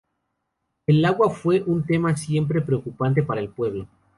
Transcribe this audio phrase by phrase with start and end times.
[0.87, 3.87] El agua fue un tema siempre preocupante para el pueblo.